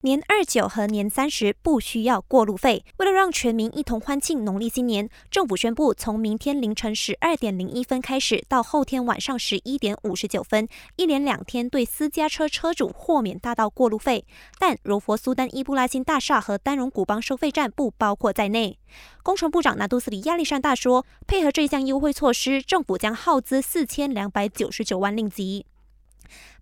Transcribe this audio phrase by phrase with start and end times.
[0.00, 2.84] 年二九和年三十不需要过路费。
[2.98, 14.24] 为了让全民一同欢庆农历新年，政府宣布从明天凌晨十二点零一分开始，到后天晚上十一点五十九分，一连两天对私家车车主豁免大道过路费。
[14.60, 18.78] 但柔佛苏丹伊布拉辛大厦和丹绒古邦收费站不包括在内。
[19.24, 25.66] 工程部长拿杜斯里亚历山大说，配合这项优惠措施，政府将耗资四千两百九十九万令吉。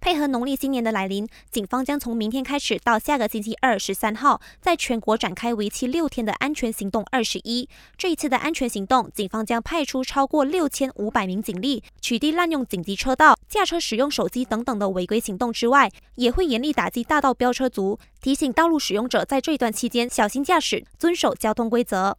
[0.01, 7.69] 配合农历新年的来临，警方将从明天开始到下个星期二十三号，在全国展开为期六天的安全行动二十一。
[7.97, 22.17] 这一次的安全行动，警方将派出超过六千五百名警力，取缔滥用紧急车道、驾车使用手机等等的违规行动之外，也会严厉打击大道飙车族，提醒道路使用者在这一段期间小心驾驶，遵守交通规则。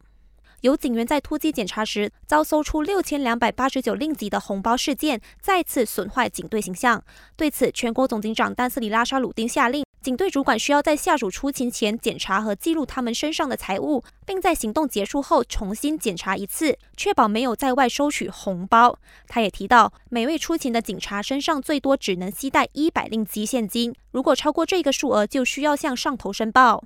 [0.62, 7.00] 有警员在突击检查时遭搜出六千两百八十九令吉的红包事件，再次损坏警队形象。
[7.36, 18.98] 对此，全国总警长丹斯里拉沙鲁丁下令，警队主管需要在下属出勤前检查和记录他们身上的财物，并在行动结束后重新检查一次，确保没有在外收取红包。
[19.28, 26.82] 他也提到，每位出勤的警察身上最多只能携带一百令吉现金，如果超过这个数额，就需要向上头申报。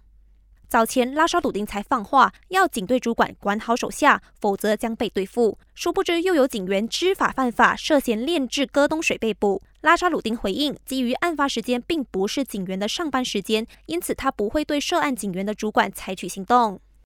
[0.73, 5.59] 早前拉沙鲁丁才放话，要警队主管管好手下，否则将被对付。
[5.75, 9.61] 殊不知，又有警员知法犯法，涉嫌炼制戈东水被捕。
[9.83, 16.81] 拉沙鲁丁回应，基于案发时间并不是警员的上班时间，因此他不会对涉案警员的主管采取行动。